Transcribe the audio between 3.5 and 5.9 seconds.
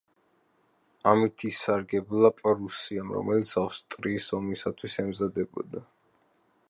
ავსტრიის ომისათვის ემზადებოდა.